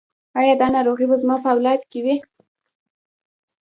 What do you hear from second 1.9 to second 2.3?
کې وي؟